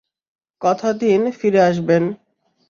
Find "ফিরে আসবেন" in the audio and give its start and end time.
1.31-2.03